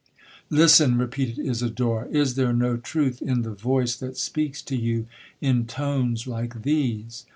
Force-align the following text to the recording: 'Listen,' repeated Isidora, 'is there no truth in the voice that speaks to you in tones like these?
'Listen,' 0.49 0.97
repeated 0.97 1.37
Isidora, 1.37 2.07
'is 2.07 2.33
there 2.33 2.53
no 2.53 2.75
truth 2.75 3.21
in 3.21 3.43
the 3.43 3.51
voice 3.53 3.95
that 3.97 4.17
speaks 4.17 4.63
to 4.63 4.75
you 4.75 5.05
in 5.41 5.67
tones 5.67 6.25
like 6.25 6.63
these? 6.63 7.25